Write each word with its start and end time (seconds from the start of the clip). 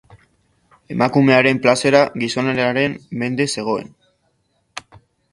Emakumearen 0.93 1.59
plazera 1.65 1.99
gizonarenaren 2.23 2.95
mende 3.25 3.47
zegoen. 3.57 3.93